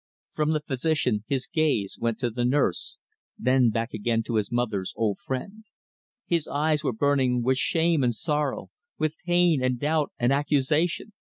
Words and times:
From 0.31 0.53
the 0.53 0.61
physician 0.61 1.25
his 1.27 1.45
gaze 1.45 1.95
went 1.99 2.17
to 2.21 2.31
the 2.31 2.43
nurse, 2.43 2.97
then 3.37 3.69
back 3.69 3.93
again 3.93 4.23
to 4.23 4.37
his 4.37 4.51
mother's 4.51 4.93
old 4.97 5.19
friend. 5.19 5.63
His 6.25 6.47
eyes 6.47 6.83
were 6.83 6.91
burning 6.91 7.43
with 7.43 7.59
shame 7.59 8.03
and 8.03 8.15
sorrow 8.15 8.71
with 8.97 9.13
pain 9.27 9.63
and 9.63 9.79
doubt 9.79 10.11
and 10.17 10.33
accusation. 10.33 11.13